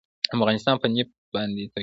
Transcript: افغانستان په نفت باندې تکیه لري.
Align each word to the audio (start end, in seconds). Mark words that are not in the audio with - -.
افغانستان 0.35 0.75
په 0.81 0.87
نفت 0.95 1.13
باندې 1.33 1.61
تکیه 1.63 1.67
لري. 1.69 1.79